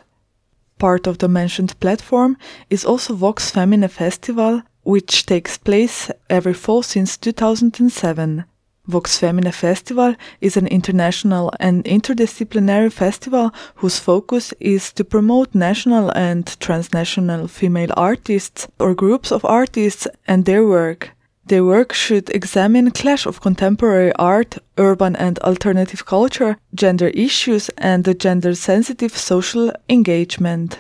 [0.78, 2.38] Part of the mentioned platform
[2.70, 8.46] is also Vox Femina Festival, which takes place every fall since 2007.
[8.90, 16.10] Vox Femina Festival is an international and interdisciplinary festival whose focus is to promote national
[16.16, 21.12] and transnational female artists or groups of artists and their work.
[21.46, 28.04] Their work should examine clash of contemporary art, urban and alternative culture, gender issues and
[28.04, 30.80] the gender sensitive social engagement.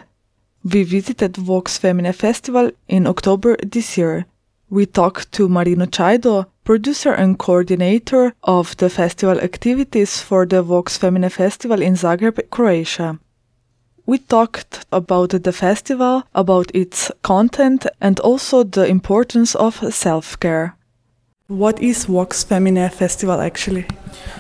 [0.64, 4.26] We visited Vox Femina Festival in October this year.
[4.72, 11.00] We talked to Marino Chaido, producer and coordinator of the festival activities for the Vox
[11.00, 13.18] Femina Festival in Zagreb, Croatia.
[14.06, 20.76] We talked about the festival, about its content, and also the importance of self care.
[21.48, 23.88] What is Vox Femina Festival actually?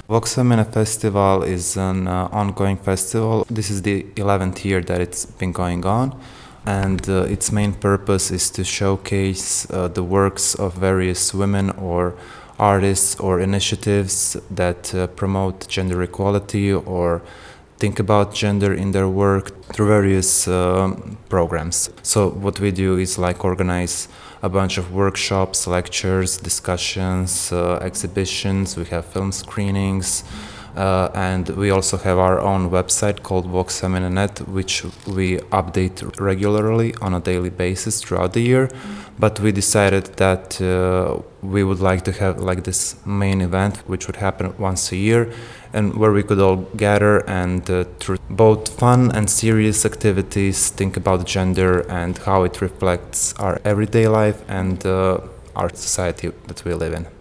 [0.07, 3.47] Vox Femina Festival is an uh, ongoing festival.
[3.49, 6.13] This is the 11th year that it's been going on,
[6.65, 12.15] and uh, its main purpose is to showcase uh, the works of various women or
[12.59, 17.21] artists or initiatives that uh, promote gender equality or
[17.77, 21.89] think about gender in their work through various um, programs.
[22.03, 24.09] So what we do is like organize
[24.43, 28.75] a bunch of workshops, lectures, discussions, uh, exhibitions.
[28.75, 30.23] We have film screenings,
[30.75, 37.13] uh, and we also have our own website called Vox which we update regularly on
[37.13, 38.69] a daily basis throughout the year.
[39.17, 44.07] But we decided that uh, we would like to have like this main event, which
[44.07, 45.33] would happen once a year,
[45.73, 50.95] and where we could all gather and uh, through both fun and serious activities think
[50.97, 55.19] about gender and how it reflects our everyday life and uh,
[55.55, 57.18] our society that we live in.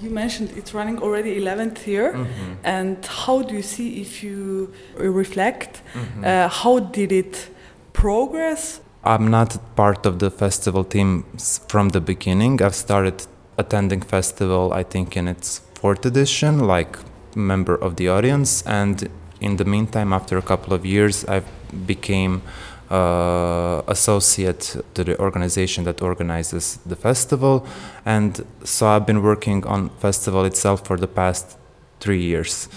[0.00, 2.26] You mentioned it's running already 11th year,
[2.62, 5.82] and how do you see if you reflect
[6.22, 7.48] uh, how did it
[7.92, 8.80] progress?
[9.04, 11.24] I'm not part of the festival team
[11.68, 12.62] from the beginning.
[12.62, 16.98] I've started attending festival, I think, in its fourth edition, like
[17.34, 19.08] member of the audience, and
[19.40, 21.42] in the meantime, after a couple of years, I
[21.86, 22.42] became
[22.90, 27.66] uh, associate to the organization that organizes the festival,
[28.04, 31.58] and so I've been working on festival itself for the past
[32.00, 32.68] three years.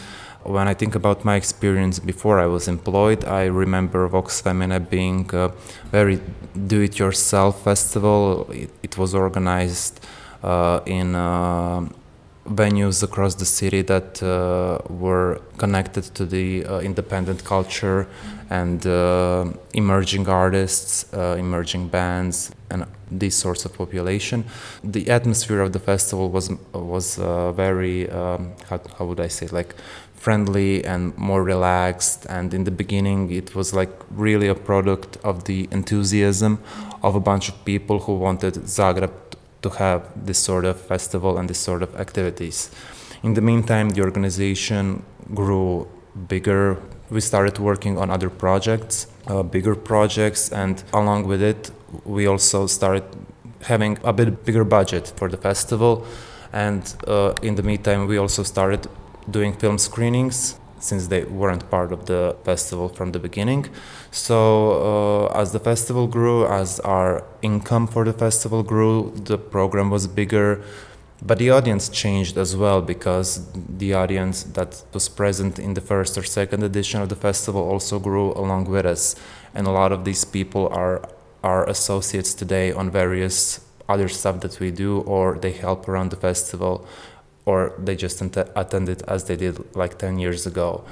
[0.43, 5.29] When I think about my experience before I was employed, I remember Vox Femina being
[5.33, 5.51] a
[5.91, 6.19] very
[6.67, 8.49] do-it-yourself festival.
[8.51, 10.03] It, it was organized
[10.43, 11.87] uh, in uh,
[12.55, 18.07] venues across the city that uh, were connected to the uh, independent culture
[18.49, 24.43] and uh, emerging artists, uh, emerging bands, and these sorts of population.
[24.83, 29.47] The atmosphere of the festival was was uh, very um, how, how would I say
[29.47, 29.75] like
[30.21, 32.27] friendly and more relaxed.
[32.29, 36.59] And in the beginning, it was like really a product of the enthusiasm
[37.01, 39.11] of a bunch of people who wanted Zagreb
[39.61, 42.71] to have this sort of festival and this sort of activities.
[43.23, 45.87] In the meantime, the organization grew
[46.27, 46.77] bigger.
[47.09, 51.71] We started working on other projects, uh, bigger projects, and along with it,
[52.05, 53.03] we also started
[53.63, 56.05] having a bit bigger budget for the festival.
[56.53, 58.87] And uh, in the meantime, we also started
[59.29, 63.69] doing film screenings since they weren't part of the festival from the beginning.
[64.11, 69.89] So, uh, as the festival grew, as our income for the festival grew, the program
[69.89, 70.61] was bigger.
[71.23, 76.17] But the audience changed as well because the audience that was present in the first
[76.17, 79.15] or second edition of the festival also grew along with us.
[79.53, 81.07] And a lot of these people are
[81.43, 86.15] our associates today on various other stuff that we do, or they help around the
[86.15, 86.87] festival,
[87.45, 90.83] or they just attend it as they did like 10 years ago.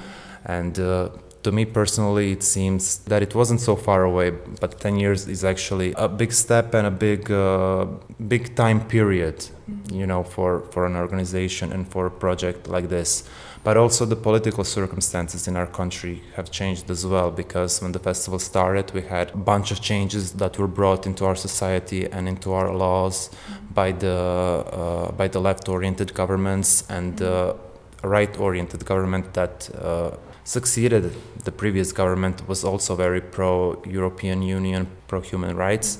[0.44, 1.10] And uh,
[1.42, 5.44] to me personally, it seems that it wasn't so far away, but 10 years is
[5.44, 7.86] actually a big step and a big, uh,
[8.28, 9.46] big time period,
[9.90, 13.24] you know, for, for an organization and for a project like this.
[13.62, 17.98] But also the political circumstances in our country have changed as well because when the
[17.98, 22.26] festival started, we had a bunch of changes that were brought into our society and
[22.26, 23.30] into our laws
[23.74, 27.54] by the uh, by the left-oriented governments and the
[28.02, 30.12] right-oriented government that uh,
[30.50, 31.12] succeeded.
[31.44, 35.98] The previous government was also very pro-European Union, pro-human rights.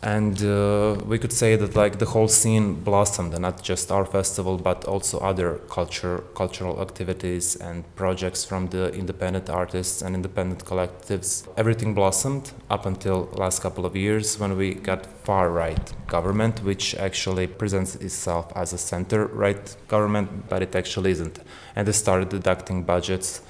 [0.00, 4.04] And uh, we could say that like the whole scene blossomed and not just our
[4.04, 10.66] festival but also other culture cultural activities and projects from the independent artists and independent
[10.66, 11.48] collectives.
[11.56, 16.94] Everything blossomed up until last couple of years when we got far right government which
[16.96, 21.38] actually presents itself as a center right government but it actually isn't.
[21.74, 23.40] And they started deducting budgets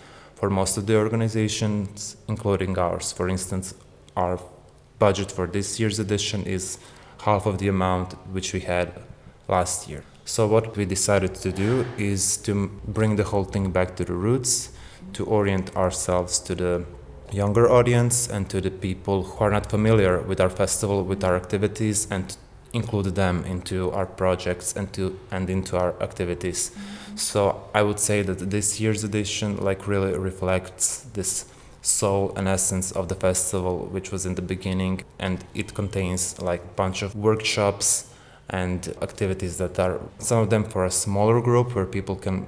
[0.45, 3.73] for most of the organizations including ours for instance
[4.15, 4.39] our
[4.99, 6.79] budget for this year's edition is
[7.23, 8.89] half of the amount which we had
[9.49, 10.03] last year.
[10.25, 12.53] So what we decided to do is to
[12.87, 14.71] bring the whole thing back to the roots,
[15.15, 16.85] to orient ourselves to the
[17.33, 21.37] younger audience and to the people who are not familiar with our festival, with our
[21.37, 22.37] activities, and
[22.73, 26.71] include them into our projects and to and into our activities.
[27.17, 31.47] So I would say that this year's edition like really reflects this
[31.83, 36.63] soul and essence of the festival which was in the beginning and it contains like
[36.63, 38.11] a bunch of workshops
[38.49, 42.47] and activities that are some of them for a smaller group where people can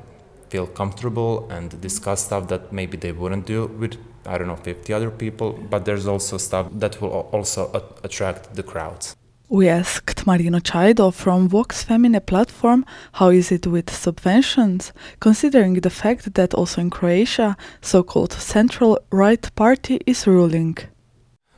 [0.49, 4.93] feel comfortable and discuss stuff that maybe they wouldn't do with i don't know 50
[4.93, 7.71] other people but there's also stuff that will also
[8.05, 9.17] attract the crowds
[9.49, 15.91] we asked Marino Chaido from Vox Femina platform how is it with subventions, considering the
[15.91, 20.77] fact that also in Croatia, so-called central right party is ruling.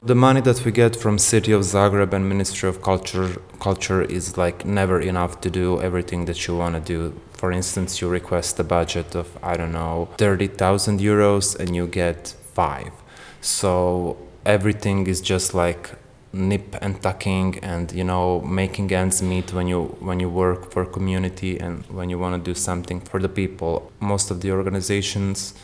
[0.02, 4.36] The money that we get from City of Zagreb and Ministry of Culture culture is
[4.36, 7.20] like never enough to do everything that you want to do.
[7.32, 12.28] For instance, you request a budget of I don't know 30,000 euros and you get
[12.52, 12.92] 5.
[13.40, 15.90] So everything is just like
[16.32, 20.84] nip and tucking and you know making ends meet when you when you work for
[20.84, 23.90] community and when you want to do something for the people.
[24.00, 25.54] Most of the organizations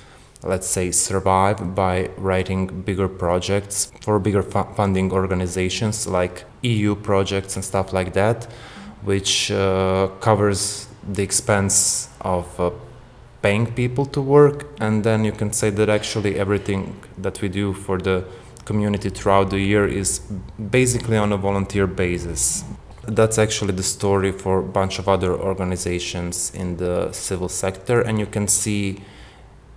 [0.43, 7.57] let's say survive by writing bigger projects for bigger fu- funding organizations like eu projects
[7.57, 8.47] and stuff like that
[9.05, 12.71] which uh, covers the expense of uh,
[13.43, 14.67] paying people to work.
[14.81, 18.25] And then you can say that actually everything that we do for the
[18.65, 20.21] community throughout the year is
[20.71, 22.65] basically on a volunteer basis.
[23.07, 28.19] That's actually the story for a bunch of other organizations in the civil sector, and
[28.19, 29.03] you can see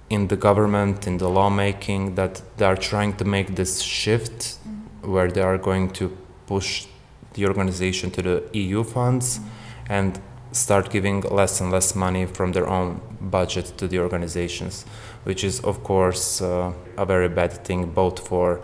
[0.09, 4.57] in the government, in the lawmaking, that they are trying to make this shift
[5.01, 6.15] where they are going to
[6.45, 6.87] push
[7.33, 9.41] the organization to the EU funds
[9.89, 10.19] and
[10.51, 14.85] start giving less and less money from their own budget to the organizations,
[15.23, 18.61] which is, of course, uh, a very bad thing both for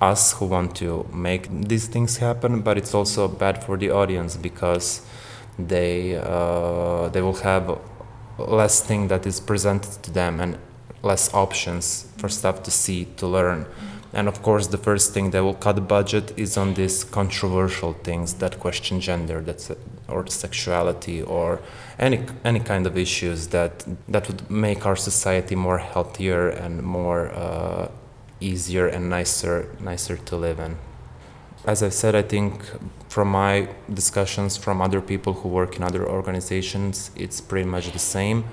[0.00, 4.36] us who want to make these things happen, but it's also bad for the audience
[4.36, 5.02] because
[5.58, 7.78] they uh, they will have
[8.38, 10.58] less thing that is presented to them and
[11.02, 13.66] less options for stuff to see to learn.
[14.12, 18.34] And of course, the first thing they will cut budget is on these controversial things
[18.34, 19.70] that question gender, that's
[20.08, 21.60] or sexuality, or
[21.98, 27.28] any any kind of issues that that would make our society more healthier and more
[27.34, 27.88] uh,
[28.40, 30.76] easier and nicer nicer to live in.
[31.64, 32.62] As I said, I think
[33.08, 37.98] from my discussions from other people who work in other organizations, it's pretty much the
[37.98, 38.44] same.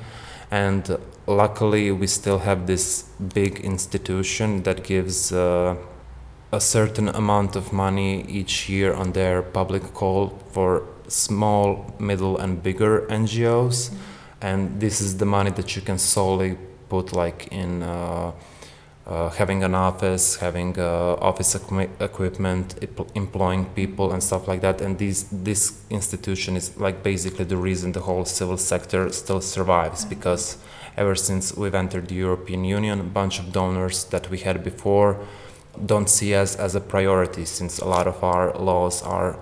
[0.49, 3.03] And luckily, we still have this
[3.33, 5.75] big institution that gives uh,
[6.51, 12.63] a certain amount of money each year on their public call for small, middle, and
[12.63, 13.93] bigger NGOs.
[14.41, 16.57] And this is the money that you can solely
[16.89, 17.83] put like in.
[17.83, 18.31] Uh,
[19.05, 22.75] uh, having an office, having uh, office equi- equipment,
[23.15, 24.81] employing people and stuff like that.
[24.81, 30.05] And these, this institution is like basically the reason the whole civil sector still survives
[30.05, 30.57] because
[30.95, 35.17] ever since we've entered the European Union, a bunch of donors that we had before
[35.85, 39.39] don't see us as a priority since a lot of our laws are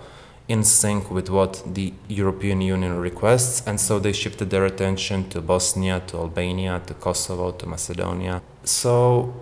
[0.47, 5.39] in sync with what the European Union requests, and so they shifted their attention to
[5.39, 8.41] Bosnia, to Albania, to Kosovo, to Macedonia.
[8.63, 9.33] So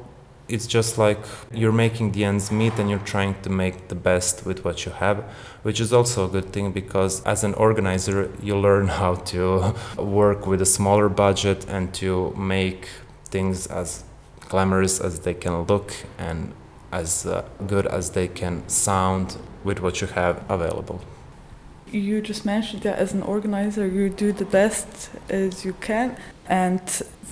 [0.50, 1.20] it's just like
[1.54, 4.92] you're making the ends meet and you're trying to make the best with what you
[4.92, 5.18] have,
[5.64, 10.48] which is also a good thing because as an organizer, you learn how to work
[10.48, 12.90] with a smaller budget and to make
[13.26, 14.04] things as
[14.50, 16.54] glamorous as they can look and
[16.92, 21.00] as uh, good as they can sound with what you have available.
[21.92, 26.18] You just mentioned that as an organizer, you do the best as you can,
[26.50, 26.82] and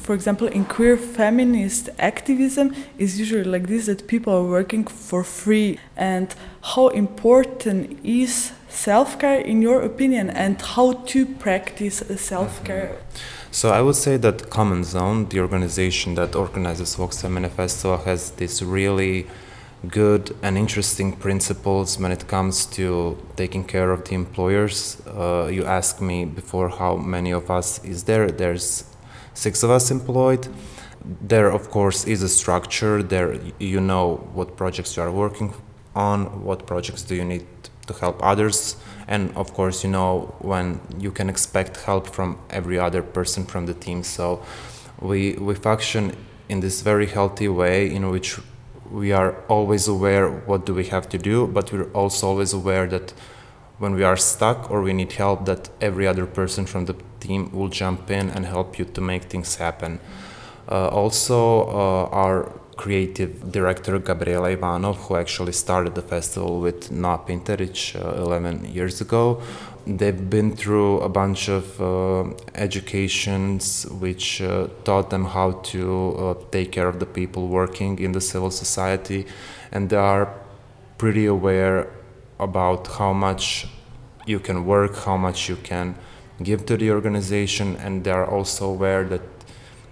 [0.07, 5.21] for example, in queer feminist activism is usually like this that people are working for
[5.21, 5.79] free.
[5.97, 12.91] And how important is self care in your opinion, and how to practice self care?
[12.93, 13.51] Mm-hmm.
[13.51, 18.61] So I would say that Common Zone, the organization that organizes Voxel Manifesto, has this
[18.61, 19.27] really
[19.89, 25.01] good and interesting principles when it comes to taking care of the employers.
[25.05, 28.31] Uh, you asked me before how many of us is there.
[28.31, 28.85] There's
[29.37, 30.47] six of us employed.
[31.21, 33.03] There, of course, is a structure.
[33.03, 35.53] There, you know what projects you are working
[35.95, 37.45] on, what projects do you need
[37.85, 38.75] to help others,
[39.07, 43.65] and of course, you know when you can expect help from every other person from
[43.65, 44.03] the team.
[44.03, 44.41] So,
[44.99, 46.03] we we function
[46.49, 48.39] in this very healthy way in which
[48.91, 52.87] we are always aware what do we have to do, but we're also always aware
[52.87, 53.13] that
[53.79, 57.51] when we are stuck or we need help, that every other person from the team
[57.51, 59.99] will jump in and help you to make things happen.
[60.69, 67.19] Uh, also, uh, our creative director Gabriela Ivanov, who actually started the festival with Noa
[67.19, 69.41] Pinteric uh, 11 years ago,
[69.85, 76.33] they've been through a bunch of uh, educations which uh, taught them how to uh,
[76.51, 79.25] take care of the people working in the civil society,
[79.71, 80.33] and they are
[80.97, 81.89] pretty aware
[82.39, 83.67] about how much
[84.25, 85.95] you can work, how much you can
[86.41, 89.21] give to the organization, and they are also aware that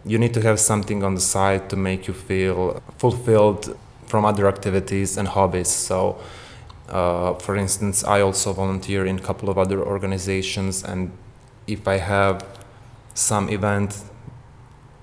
[0.05, 4.47] you need to have something on the side to make you feel fulfilled from other
[4.47, 5.69] activities and hobbies.
[5.69, 6.17] So,
[6.89, 11.11] uh, for instance, I also volunteer in a couple of other organizations, and
[11.65, 12.45] if I have
[13.15, 14.03] some event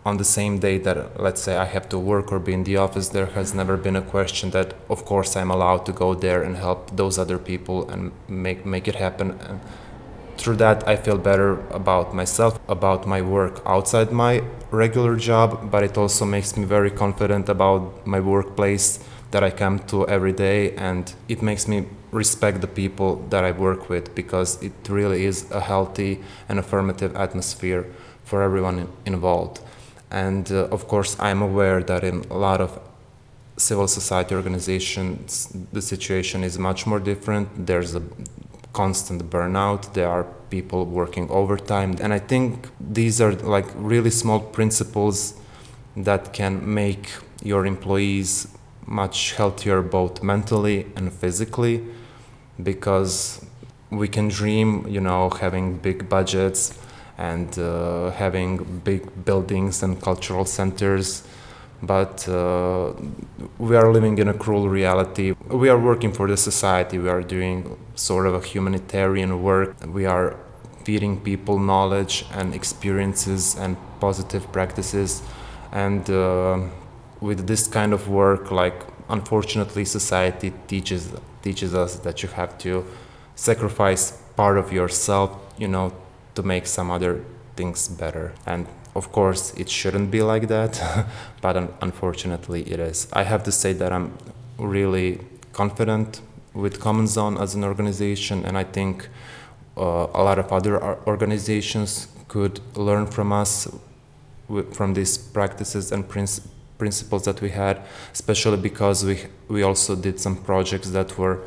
[0.05, 2.77] on the same day that let's say I have to work or be in the
[2.77, 6.43] office, there has never been a question that of course I'm allowed to go there
[6.43, 9.39] and help those other people and make make it happen.
[9.41, 9.61] And
[10.43, 15.85] through that I feel better about myself, about my work outside my regular job, but
[15.85, 18.99] it also makes me very confident about my workplace
[19.31, 23.53] that I come to every day and it makes me respect the people that I
[23.53, 27.87] work with because it really is a healthy and affirmative atmosphere
[28.25, 29.61] for everyone involved.
[30.11, 32.79] And uh, of course, I'm aware that in a lot of
[33.57, 37.67] civil society organizations, the situation is much more different.
[37.67, 38.03] There's a
[38.73, 39.93] constant burnout.
[39.95, 41.97] There are people working overtime.
[42.01, 45.35] And I think these are like really small principles
[45.97, 47.11] that can make
[47.43, 48.49] your employees
[48.87, 51.85] much healthier both mentally and physically
[52.63, 53.45] because
[53.91, 56.79] we can dream, you know, having big budgets
[57.19, 61.23] and uh, having big buildings and cultural centers.
[61.83, 62.93] But uh,
[63.59, 65.35] we are living in a cruel reality.
[65.49, 66.99] We are working for the society.
[66.99, 69.75] We are doing sort of a humanitarian work.
[69.87, 70.37] We are
[70.85, 75.23] feeding people knowledge and experiences and positive practices.
[75.73, 76.61] And uh,
[77.21, 81.13] with this kind of work, like unfortunately, society teaches
[81.43, 82.85] teaches us that you have to
[83.35, 85.93] sacrifice part of yourself, you know,
[86.35, 87.25] to make some other
[87.57, 88.33] things better.
[88.47, 91.07] And of course, it shouldn't be like that,
[91.41, 93.09] but un- unfortunately, it is.
[93.13, 94.17] I have to say that I'm
[94.59, 95.21] really
[95.53, 96.21] confident
[96.55, 99.09] with Common Zone as an organization, and I think
[99.77, 103.69] uh, a lot of other organizations could learn from us
[104.73, 107.81] from these practices and princi- principles that we had,
[108.13, 109.19] especially because we
[109.49, 111.39] we also did some projects that were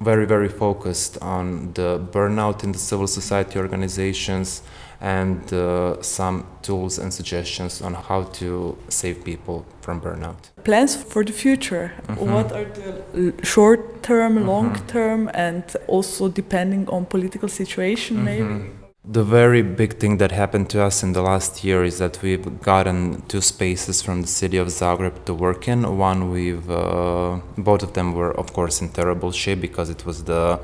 [0.00, 4.62] very very focused on the burnout in the civil society organizations
[5.04, 10.50] and uh, some tools and suggestions on how to save people from burnout.
[10.64, 11.92] Plans for the future.
[12.16, 18.70] What are the short term, long term, and also depending on political situation, maybe?
[19.06, 22.62] The very big thing that happened to us in the last year is that we've
[22.62, 25.98] gotten two spaces from the city of Zagreb to work in.
[25.98, 30.24] One we've, uh, both of them were, of course, in terrible shape because it was
[30.24, 30.58] the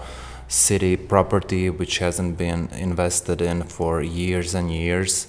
[0.51, 5.29] city property which hasn't been invested in for years and years.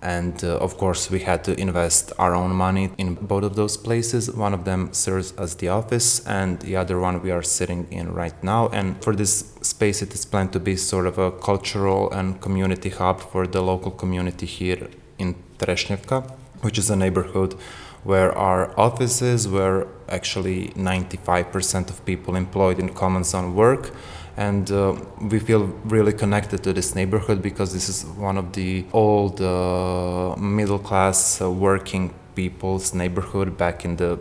[0.00, 3.76] And uh, of course, we had to invest our own money in both of those
[3.76, 4.30] places.
[4.30, 8.14] One of them serves as the office, and the other one we are sitting in
[8.14, 8.68] right now.
[8.68, 12.88] And for this space, it is planned to be sort of a cultural and community
[12.88, 16.30] hub for the local community here in Tereshnevka,
[16.62, 17.54] which is a neighborhood
[18.02, 23.92] where our offices, where actually 95% of people employed in Common Zone work
[24.36, 28.84] and uh, we feel really connected to this neighborhood because this is one of the
[28.92, 34.18] old uh, middle class uh, working people's neighborhood back in the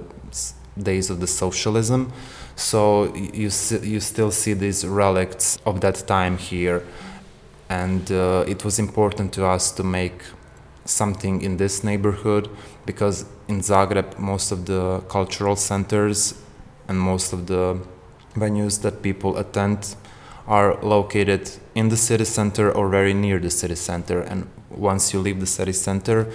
[0.77, 2.11] days of the socialism.
[2.55, 3.49] So you
[3.93, 6.83] you still see these relics of that time here.
[7.69, 10.23] And uh, it was important to us to make
[10.85, 12.49] something in this neighborhood
[12.85, 16.33] because in Zagreb most of the cultural centers
[16.87, 17.79] and most of the
[18.35, 19.95] venues that people attend
[20.47, 24.21] are located in the city center or very near the city center.
[24.21, 26.27] And once you leave the city center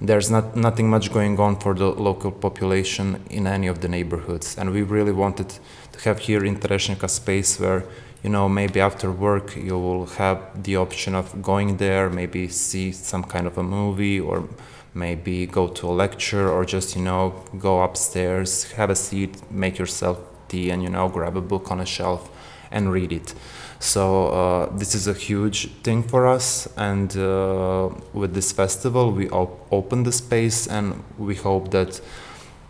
[0.00, 4.56] there's not nothing much going on for the local population in any of the neighborhoods.
[4.56, 5.52] And we really wanted
[5.92, 7.84] to have here in Tereshnivka space where
[8.22, 12.90] you know maybe after work you will have the option of going there maybe see
[12.90, 14.48] some kind of a movie or
[14.92, 19.78] maybe go to a lecture or just you know go upstairs have a seat make
[19.78, 20.18] yourself
[20.48, 22.30] tea and you know grab a book on a shelf
[22.70, 23.34] and read it.
[23.80, 29.30] So uh, this is a huge thing for us and uh, with this festival we
[29.30, 32.00] op- open the space and we hope that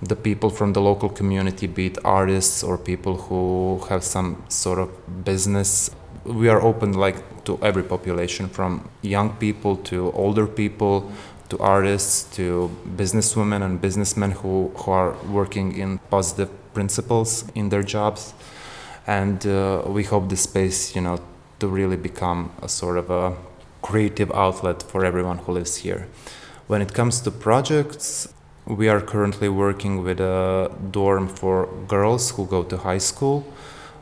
[0.02, 4.78] the people from the local community be it artists or people who have some sort
[4.78, 5.90] of business
[6.24, 11.10] we are open like to every population from young people to older people
[11.48, 17.82] to artists to businesswomen and businessmen who, who are working in positive principles in their
[17.96, 18.22] jobs.
[19.06, 21.16] And uh, we hope this space you know
[21.60, 23.24] to really become a sort of a
[23.88, 26.02] creative outlet for everyone who lives here.
[26.70, 28.28] When it comes to projects
[28.68, 33.38] we are currently working with a dorm for girls who go to high school.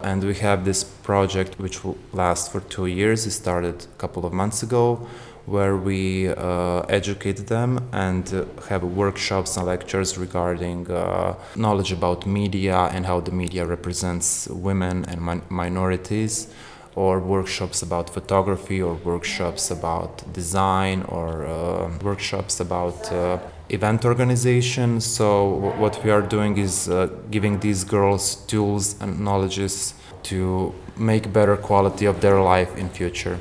[0.03, 3.27] And we have this project which will last for two years.
[3.27, 5.07] It started a couple of months ago
[5.47, 12.77] where we uh, educate them and have workshops and lectures regarding uh, knowledge about media
[12.93, 16.49] and how the media represents women and min- minorities
[16.97, 23.39] or workshops about photography or workshops about design or uh, workshops about uh,
[23.69, 25.01] event organization.
[25.01, 29.95] So w- what we are doing is uh, giving these girls tools and knowledges
[30.25, 33.39] to make better quality of their life in future.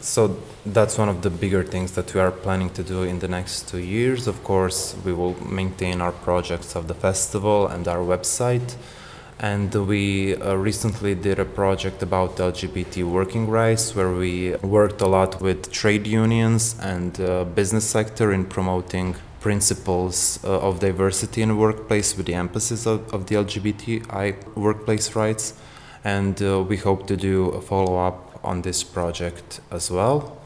[0.00, 0.36] So
[0.72, 3.68] that's one of the bigger things that we are planning to do in the next
[3.68, 4.26] two years.
[4.26, 8.76] Of course, we will maintain our projects of the festival and our website.
[9.40, 15.06] And we uh, recently did a project about LGBT working rights where we worked a
[15.06, 21.56] lot with trade unions and uh, business sector in promoting principles uh, of diversity in
[21.56, 25.54] workplace with the emphasis of, of the LGBTI workplace rights.
[26.02, 30.37] And uh, we hope to do a follow up on this project as well.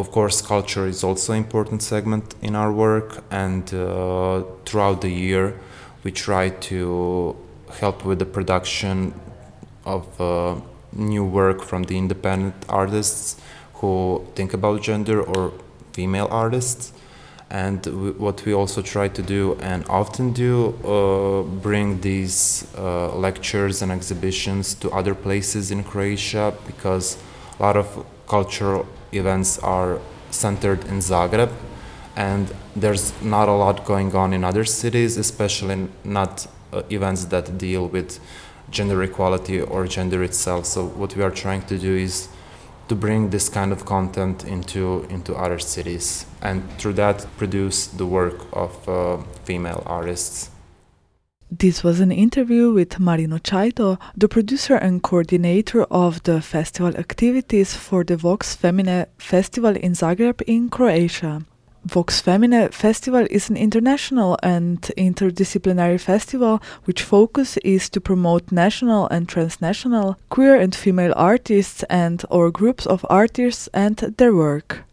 [0.00, 5.10] Of course, culture is also an important segment in our work, and uh, throughout the
[5.10, 5.60] year,
[6.04, 7.36] we try to
[7.80, 9.12] help with the production
[9.84, 10.56] of uh,
[10.94, 13.36] new work from the independent artists
[13.74, 15.52] who think about gender or
[15.92, 16.94] female artists.
[17.50, 17.84] And
[18.18, 23.92] what we also try to do and often do, uh, bring these uh, lectures and
[23.92, 27.18] exhibitions to other places in Croatia because
[27.58, 29.98] a lot of cultural events are
[30.30, 31.50] centered in Zagreb,
[32.16, 37.58] and there's not a lot going on in other cities, especially not uh, events that
[37.58, 38.20] deal with
[38.70, 40.66] gender equality or gender itself.
[40.66, 42.28] So what we are trying to do is
[42.88, 48.06] to bring this kind of content into into other cities, and through that produce the
[48.06, 50.50] work of uh, female artists.
[51.52, 57.74] This was an interview with Marino Chaito, the producer and coordinator of the festival activities
[57.74, 61.44] for the Vox Femine Festival in Zagreb in Croatia.
[61.84, 69.08] Vox Femine Festival is an international and interdisciplinary festival which focus is to promote national
[69.08, 74.84] and transnational queer and female artists and or groups of artists and their work.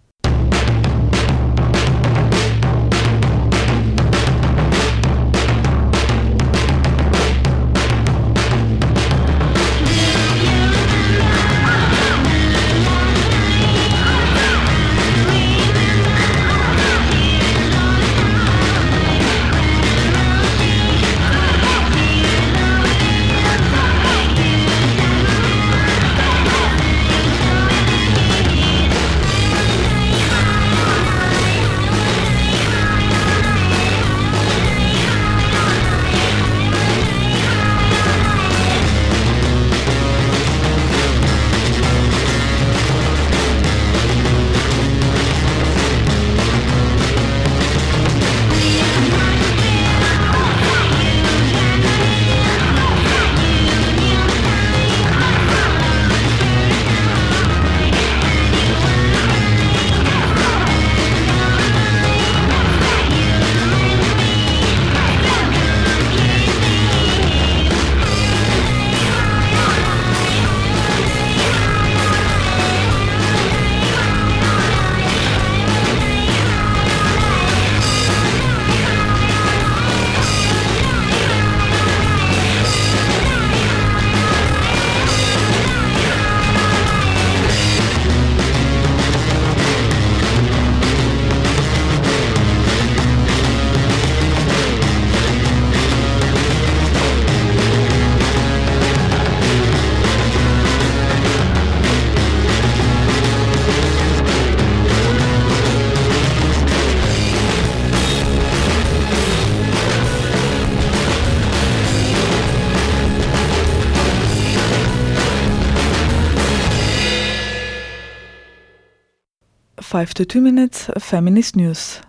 [119.97, 122.01] Five to Two Minutes Feminist News.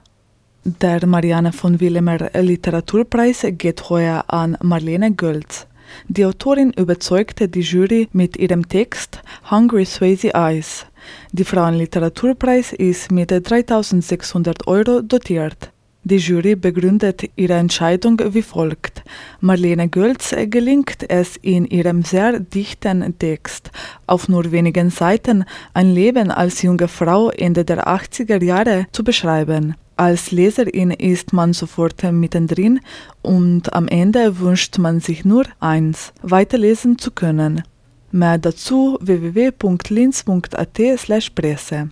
[0.63, 5.67] Der Marianne von Willemer Literaturpreis geht heuer an Marlene Gölz.
[6.07, 10.85] Die Autorin überzeugte die Jury mit ihrem Text Hungry Swayze Eyes.
[11.33, 15.73] Die Frauenliteraturpreis ist mit 3600 Euro dotiert.
[16.05, 19.03] Die Jury begründet ihre Entscheidung wie folgt.
[19.41, 23.71] Marlene Gölz gelingt es in ihrem sehr dichten Text,
[24.07, 25.45] auf nur wenigen Seiten
[25.75, 29.75] ein Leben als junge Frau Ende der 80er Jahre zu beschreiben.
[29.97, 32.79] Als Leserin ist man sofort mittendrin
[33.21, 37.65] und am Ende wünscht man sich nur eins, weiterlesen zu können.
[38.13, 41.91] Mehr dazu www.linz.at/presse.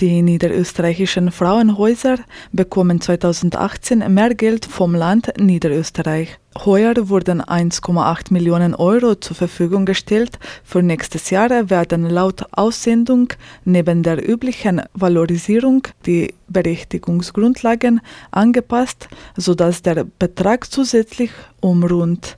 [0.00, 2.16] Die niederösterreichischen Frauenhäuser
[2.50, 6.36] bekommen 2018 mehr Geld vom Land Niederösterreich.
[6.64, 10.40] Heuer wurden 1,8 Millionen Euro zur Verfügung gestellt.
[10.64, 13.28] Für nächstes Jahr werden laut Aussendung
[13.64, 18.00] neben der üblichen Valorisierung die Berechtigungsgrundlagen
[18.32, 21.30] angepasst, sodass der Betrag zusätzlich
[21.60, 22.36] um rund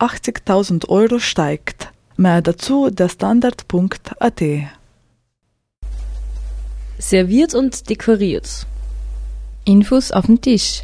[0.00, 1.92] 80.000 Euro steigt.
[2.16, 4.42] Mehr dazu der Standard.at.
[6.98, 8.66] Serviert und dekoriert.
[9.64, 10.82] Infos auf dem Tisch.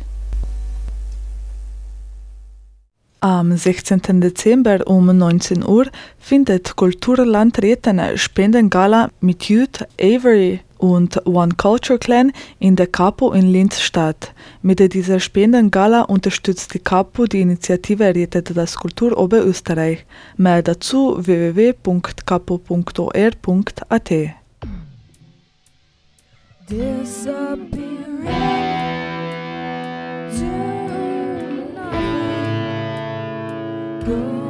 [3.21, 4.21] Am 16.
[4.21, 5.87] Dezember um 19 Uhr
[6.19, 13.81] findet Kulturlandrätin Spendengala mit Youth, Avery und One Culture Clan in der Capo in Linz
[13.81, 14.35] statt.
[14.61, 20.05] Mit dieser Spendengala unterstützt die Capo die Initiative Rettet das Kultur Oberösterreich.
[20.37, 21.73] Mehr dazu www.capo.or.at.
[26.67, 28.27] disappearing
[30.37, 30.51] to
[31.75, 32.81] nothing.
[34.07, 34.42] Go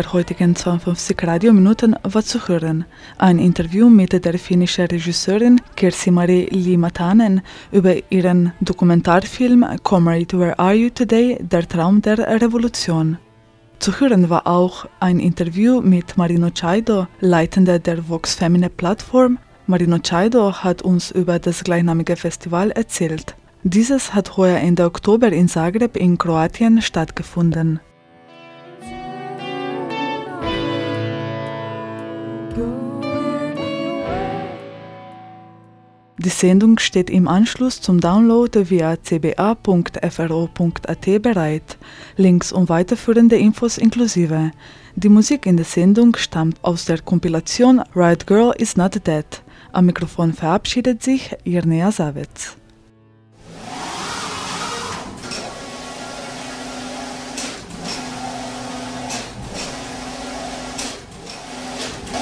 [0.00, 2.86] der heutigen 52 Radiominuten war zu hören
[3.18, 10.88] ein Interview mit der finnischen Regisseurin Kirsi-Marie Limatanen über ihren Dokumentarfilm Comrade Where Are You
[10.88, 11.38] Today?
[11.42, 13.18] Der Traum der Revolution.
[13.78, 19.36] Zu hören war auch ein Interview mit Marino Chaido, Leitender der Vox Femine Plattform.
[19.66, 23.34] Marino Chaido hat uns über das gleichnamige Festival erzählt.
[23.64, 27.80] Dieses hat heuer Ende Oktober in Zagreb in Kroatien stattgefunden.
[36.22, 39.62] Die Sendung steht im Anschluss zum Download via cba.fro.at
[41.22, 41.78] bereit.
[42.18, 44.50] Links und weiterführende Infos inklusive.
[44.96, 49.24] Die Musik in der Sendung stammt aus der Kompilation Right Girl is Not Dead.
[49.72, 52.59] Am Mikrofon verabschiedet sich Irnea Savitz.